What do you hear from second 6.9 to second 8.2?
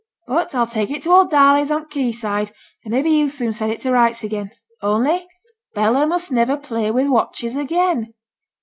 watches again.'